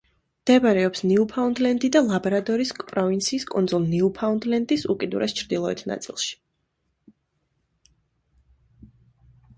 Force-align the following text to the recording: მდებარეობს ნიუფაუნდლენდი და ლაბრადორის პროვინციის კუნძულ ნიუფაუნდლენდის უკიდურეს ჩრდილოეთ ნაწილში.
მდებარეობს 0.43 1.01
ნიუფაუნდლენდი 1.09 1.91
და 1.95 2.01
ლაბრადორის 2.07 2.71
პროვინციის 2.87 3.45
კუნძულ 3.51 3.85
ნიუფაუნდლენდის 3.91 4.87
უკიდურეს 4.95 5.37
ჩრდილოეთ 5.43 5.87
ნაწილში. 5.93 6.35